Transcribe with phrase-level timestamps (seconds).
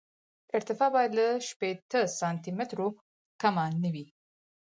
[0.57, 2.87] ارتفاع باید له شپېته سانتي مترو
[3.41, 4.05] کمه نه وي